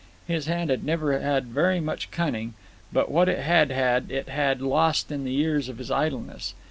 [0.25, 2.55] His hand had never had very much cunning,
[2.91, 6.55] but what it had had it had lost in the years of his idleness.